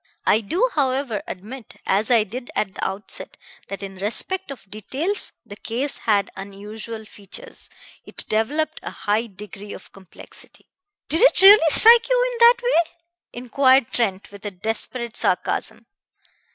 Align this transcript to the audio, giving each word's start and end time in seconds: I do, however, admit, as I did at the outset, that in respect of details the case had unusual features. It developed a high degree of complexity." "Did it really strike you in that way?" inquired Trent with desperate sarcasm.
I 0.25 0.39
do, 0.41 0.67
however, 0.73 1.21
admit, 1.27 1.75
as 1.85 2.09
I 2.09 2.23
did 2.23 2.49
at 2.55 2.73
the 2.73 2.83
outset, 2.83 3.37
that 3.67 3.83
in 3.83 3.97
respect 3.97 4.49
of 4.49 4.67
details 4.67 5.31
the 5.45 5.57
case 5.57 5.99
had 5.99 6.31
unusual 6.35 7.05
features. 7.05 7.69
It 8.03 8.25
developed 8.27 8.79
a 8.81 8.89
high 8.89 9.27
degree 9.27 9.73
of 9.73 9.91
complexity." 9.91 10.65
"Did 11.07 11.21
it 11.21 11.39
really 11.43 11.69
strike 11.69 12.09
you 12.09 12.29
in 12.33 12.47
that 12.47 12.63
way?" 12.63 12.91
inquired 13.31 13.91
Trent 13.93 14.31
with 14.31 14.41
desperate 14.63 15.15
sarcasm. 15.15 15.85